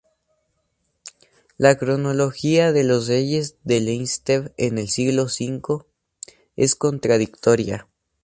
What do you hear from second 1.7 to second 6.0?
cronología de los reyes de Leinster en el siglo V